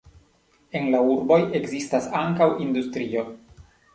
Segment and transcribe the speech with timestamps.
[0.79, 3.27] En la urboj ekzistas ankaŭ industrio.